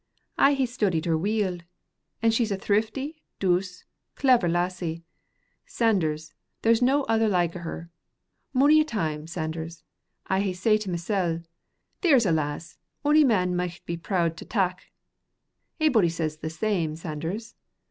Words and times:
I 0.39 0.53
hae 0.55 0.65
studied 0.65 1.05
her 1.05 1.15
weel, 1.15 1.59
and 2.23 2.33
she's 2.33 2.49
a 2.51 2.57
thrifty, 2.57 3.21
douce, 3.39 3.83
clever 4.15 4.49
lassie. 4.49 5.03
Sanders, 5.67 6.33
there's 6.63 6.81
no 6.81 7.05
the 7.07 7.27
like 7.27 7.55
o' 7.55 7.59
her. 7.59 7.91
Mony 8.51 8.81
a 8.81 8.83
time, 8.83 9.27
Sanders, 9.27 9.83
I 10.25 10.39
hae 10.41 10.53
said 10.53 10.81
to 10.81 10.89
mysel, 10.89 11.43
There's 12.01 12.25
a 12.25 12.31
lass 12.31 12.79
ony 13.05 13.23
man 13.23 13.55
micht 13.55 13.85
be 13.85 13.95
prood 13.95 14.37
to 14.37 14.45
tak. 14.45 14.91
A'body 15.79 16.09
says 16.09 16.37
the 16.37 16.49
same, 16.49 16.95
Sanders. 16.95 17.53